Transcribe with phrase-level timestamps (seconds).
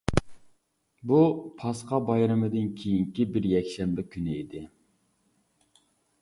[1.11, 1.19] بۇ
[1.59, 4.65] پاسخا بايرىمىدىن كېيىنكى بىر يەكشەنبە كۈنى ئىدى.